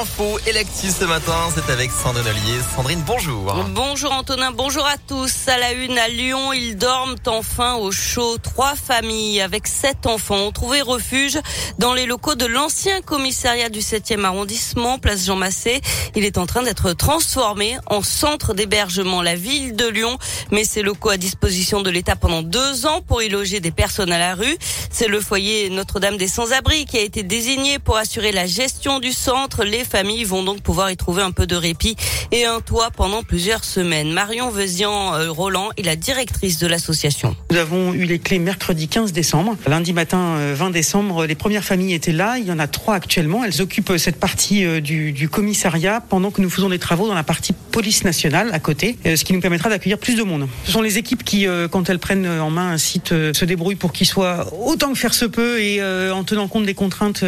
infos 0.00 0.38
et 0.46 0.52
ce 0.90 1.04
matin, 1.04 1.34
c'est 1.54 1.72
avec 1.72 1.90
Sandrine 1.90 2.26
Ollier. 2.26 2.60
Sandrine, 2.74 3.02
bonjour. 3.06 3.54
Bonjour 3.74 4.12
Antonin, 4.12 4.52
bonjour 4.52 4.86
à 4.86 4.96
tous. 4.96 5.48
À 5.48 5.56
la 5.56 5.72
une 5.72 5.98
à 5.98 6.08
Lyon, 6.08 6.52
ils 6.52 6.76
dorment 6.76 7.16
enfin 7.26 7.74
au 7.76 7.90
chaud. 7.90 8.38
Trois 8.38 8.74
familles 8.76 9.40
avec 9.40 9.66
sept 9.66 10.06
enfants 10.06 10.36
ont 10.36 10.52
trouvé 10.52 10.82
refuge 10.82 11.38
dans 11.78 11.94
les 11.94 12.06
locaux 12.06 12.34
de 12.34 12.46
l'ancien 12.46 13.00
commissariat 13.02 13.68
du 13.68 13.80
7e 13.80 14.24
arrondissement, 14.24 14.98
place 14.98 15.26
Jean 15.26 15.36
Massé. 15.36 15.80
Il 16.14 16.24
est 16.24 16.38
en 16.38 16.46
train 16.46 16.62
d'être 16.62 16.92
transformé 16.92 17.76
en 17.86 18.02
centre 18.02 18.54
d'hébergement. 18.54 19.22
La 19.22 19.34
ville 19.34 19.74
de 19.74 19.86
Lyon 19.86 20.18
met 20.50 20.64
ses 20.64 20.82
locaux 20.82 21.10
à 21.10 21.16
disposition 21.16 21.82
de 21.82 21.90
l'État 21.90 22.16
pendant 22.16 22.42
deux 22.42 22.86
ans 22.86 23.00
pour 23.00 23.22
y 23.22 23.28
loger 23.28 23.60
des 23.60 23.72
personnes 23.72 24.12
à 24.12 24.18
la 24.18 24.34
rue. 24.34 24.56
C'est 24.90 25.08
le 25.08 25.20
foyer 25.20 25.70
Notre-Dame 25.70 26.16
des 26.16 26.28
Sans-Abri 26.28 26.84
qui 26.84 26.98
a 26.98 27.02
été 27.02 27.22
désigné 27.22 27.78
pour 27.78 27.96
assurer 27.96 28.32
la 28.32 28.46
gestion 28.46 29.00
du 29.00 29.12
centre. 29.12 29.64
Les 29.64 29.84
familles 29.88 30.24
vont 30.24 30.42
donc 30.42 30.60
pouvoir 30.60 30.90
y 30.90 30.96
trouver 30.96 31.22
un 31.22 31.32
peu 31.32 31.46
de 31.46 31.56
répit 31.56 31.96
et 32.32 32.44
un 32.44 32.60
toit 32.60 32.90
pendant 32.90 33.22
plusieurs 33.22 33.64
semaines. 33.64 34.12
Marion 34.12 34.50
Vezian-Roland 34.50 35.70
est 35.76 35.82
la 35.82 35.96
directrice 35.96 36.58
de 36.58 36.66
l'association. 36.66 37.34
Nous 37.50 37.56
avons 37.56 37.92
eu 37.92 38.04
les 38.04 38.18
clés 38.18 38.38
mercredi 38.38 38.88
15 38.88 39.12
décembre. 39.12 39.56
Lundi 39.66 39.92
matin 39.92 40.52
20 40.54 40.70
décembre, 40.70 41.26
les 41.26 41.34
premières 41.34 41.64
familles 41.64 41.94
étaient 41.94 42.12
là. 42.12 42.38
Il 42.38 42.46
y 42.46 42.52
en 42.52 42.58
a 42.58 42.66
trois 42.66 42.94
actuellement. 42.94 43.44
Elles 43.44 43.60
occupent 43.62 43.96
cette 43.96 44.16
partie 44.16 44.64
euh, 44.64 44.80
du, 44.80 45.28
commissariat 45.28 46.00
pendant 46.00 46.30
que 46.30 46.40
nous 46.40 46.50
faisons 46.50 46.68
des 46.68 46.78
travaux 46.78 47.06
dans 47.06 47.14
la 47.14 47.22
partie 47.22 47.52
police 47.70 48.04
nationale 48.04 48.50
à 48.52 48.58
côté, 48.58 48.96
euh, 49.06 49.16
ce 49.16 49.24
qui 49.24 49.32
nous 49.32 49.40
permettra 49.40 49.68
d'accueillir 49.68 49.98
plus 49.98 50.14
de 50.14 50.22
monde. 50.22 50.48
Ce 50.64 50.72
sont 50.72 50.82
les 50.82 50.98
équipes 50.98 51.22
qui, 51.22 51.46
euh, 51.46 51.68
quand 51.68 51.90
elles 51.90 51.98
prennent 51.98 52.26
en 52.26 52.50
main 52.50 52.70
un 52.70 52.78
site, 52.78 53.08
se 53.08 53.44
débrouillent 53.44 53.76
pour 53.76 53.92
qu'il 53.92 54.06
soit 54.06 54.52
autant 54.64 54.92
que 54.92 54.98
faire 54.98 55.14
se 55.14 55.24
peut 55.24 55.60
et 55.60 55.82
en 56.10 56.24
tenant 56.24 56.48
compte 56.48 56.64
des 56.64 56.74
contraintes 56.74 57.24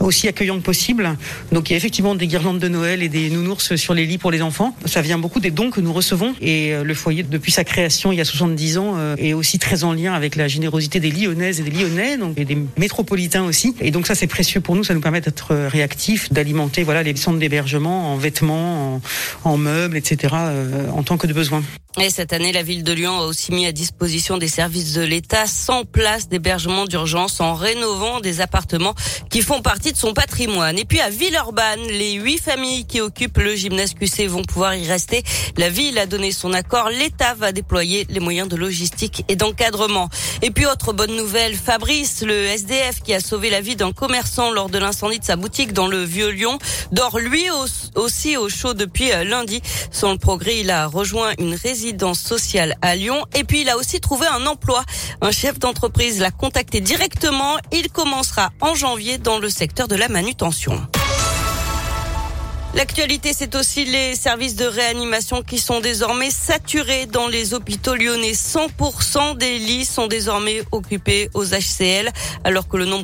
aussi 0.00 0.28
accueillant 0.28 0.58
que 0.58 0.62
possible. 0.62 1.16
Donc 1.50 1.70
effectivement 1.70 1.91
des 1.92 2.26
guirlandes 2.26 2.58
de 2.58 2.68
Noël 2.68 3.02
et 3.02 3.08
des 3.08 3.28
nounours 3.28 3.76
sur 3.76 3.92
les 3.92 4.06
lits 4.06 4.18
pour 4.18 4.30
les 4.30 4.40
enfants. 4.40 4.74
Ça 4.86 5.02
vient 5.02 5.18
beaucoup 5.18 5.40
des 5.40 5.50
dons 5.50 5.70
que 5.70 5.80
nous 5.80 5.92
recevons 5.92 6.34
et 6.40 6.74
le 6.82 6.94
foyer 6.94 7.22
depuis 7.22 7.52
sa 7.52 7.64
création 7.64 8.12
il 8.12 8.18
y 8.18 8.20
a 8.20 8.24
70 8.24 8.78
ans 8.78 8.96
est 9.18 9.34
aussi 9.34 9.58
très 9.58 9.84
en 9.84 9.92
lien 9.92 10.14
avec 10.14 10.36
la 10.36 10.48
générosité 10.48 11.00
des 11.00 11.10
Lyonnaises 11.10 11.60
et 11.60 11.62
des 11.62 11.70
Lyonnais, 11.70 12.16
donc 12.16 12.38
et 12.38 12.44
des 12.44 12.58
métropolitains 12.78 13.44
aussi. 13.44 13.74
Et 13.80 13.90
donc 13.90 14.06
ça 14.06 14.14
c'est 14.14 14.26
précieux 14.26 14.60
pour 14.60 14.74
nous, 14.74 14.84
ça 14.84 14.94
nous 14.94 15.00
permet 15.00 15.20
d'être 15.20 15.54
réactifs, 15.54 16.32
d'alimenter 16.32 16.82
voilà 16.82 17.02
les 17.02 17.14
centres 17.16 17.38
d'hébergement 17.38 18.12
en 18.12 18.16
vêtements, 18.16 19.00
en, 19.44 19.50
en 19.50 19.56
meubles, 19.56 19.96
etc. 19.96 20.34
Euh, 20.34 20.88
en 20.90 21.02
tant 21.02 21.16
que 21.16 21.26
de 21.26 21.32
besoin. 21.32 21.62
Et 22.00 22.08
cette 22.08 22.32
année, 22.32 22.52
la 22.52 22.62
ville 22.62 22.84
de 22.84 22.92
Lyon 22.92 23.18
a 23.18 23.26
aussi 23.26 23.52
mis 23.52 23.66
à 23.66 23.72
disposition 23.72 24.38
des 24.38 24.48
services 24.48 24.94
de 24.94 25.02
l'État 25.02 25.46
100 25.46 25.84
places 25.84 26.26
d'hébergement 26.26 26.86
d'urgence 26.86 27.38
en 27.38 27.52
rénovant 27.52 28.20
des 28.20 28.40
appartements 28.40 28.94
qui 29.28 29.42
font 29.42 29.60
partie 29.60 29.92
de 29.92 29.98
son 29.98 30.14
patrimoine. 30.14 30.78
Et 30.78 30.86
puis 30.86 31.00
à 31.00 31.10
Villeurbanne, 31.10 31.82
les 31.88 32.14
huit 32.14 32.40
familles 32.40 32.86
qui 32.86 33.02
occupent 33.02 33.36
le 33.36 33.54
gymnase 33.54 33.92
QC 33.92 34.26
vont 34.26 34.42
pouvoir 34.42 34.74
y 34.74 34.86
rester. 34.86 35.22
La 35.58 35.68
ville 35.68 35.98
a 35.98 36.06
donné 36.06 36.32
son 36.32 36.54
accord. 36.54 36.88
L'État 36.88 37.34
va 37.34 37.52
déployer 37.52 38.06
les 38.08 38.20
moyens 38.20 38.48
de 38.48 38.56
logistique 38.56 39.24
et 39.28 39.36
d'encadrement. 39.36 40.08
Et 40.40 40.50
puis 40.50 40.64
autre 40.64 40.94
bonne 40.94 41.14
nouvelle, 41.14 41.54
Fabrice, 41.54 42.22
le 42.22 42.46
SDF 42.46 43.02
qui 43.02 43.12
a 43.12 43.20
sauvé 43.20 43.50
la 43.50 43.60
vie 43.60 43.76
d'un 43.76 43.92
commerçant 43.92 44.50
lors 44.50 44.70
de 44.70 44.78
l'incendie 44.78 45.18
de 45.18 45.24
sa 45.24 45.36
boutique 45.36 45.74
dans 45.74 45.88
le 45.88 46.02
Vieux 46.02 46.30
Lyon, 46.30 46.58
dort 46.90 47.18
lui 47.18 47.44
aussi 47.96 48.38
au 48.38 48.48
chaud 48.48 48.72
depuis 48.72 49.12
euh, 49.12 49.24
lundi. 49.24 49.60
Sans 49.90 50.12
le 50.12 50.18
progrès, 50.18 50.58
il 50.60 50.70
a 50.70 50.86
rejoint 50.86 51.32
une 51.38 51.54
résidence 51.54 51.81
résidence 51.82 52.20
sociale 52.20 52.76
à 52.80 52.94
Lyon. 52.94 53.24
Et 53.34 53.42
puis, 53.42 53.62
il 53.62 53.68
a 53.68 53.76
aussi 53.76 54.00
trouvé 54.00 54.28
un 54.28 54.46
emploi. 54.46 54.84
Un 55.20 55.32
chef 55.32 55.58
d'entreprise 55.58 56.20
l'a 56.20 56.30
contacté 56.30 56.80
directement. 56.80 57.56
Il 57.72 57.90
commencera 57.90 58.52
en 58.60 58.76
janvier 58.76 59.18
dans 59.18 59.40
le 59.40 59.48
secteur 59.48 59.88
de 59.88 59.96
la 59.96 60.08
manutention. 60.08 60.80
L'actualité, 62.74 63.32
c'est 63.34 63.54
aussi 63.54 63.84
les 63.84 64.14
services 64.14 64.56
de 64.56 64.64
réanimation 64.64 65.42
qui 65.42 65.58
sont 65.58 65.80
désormais 65.80 66.30
saturés 66.30 67.04
dans 67.04 67.26
les 67.28 67.52
hôpitaux 67.52 67.94
lyonnais. 67.94 68.32
100% 68.32 69.36
des 69.36 69.58
lits 69.58 69.84
sont 69.84 70.06
désormais 70.06 70.62
occupés 70.70 71.28
aux 71.34 71.44
HCL, 71.44 72.10
alors 72.44 72.68
que 72.68 72.78
le 72.78 72.86
nombre 72.86 73.00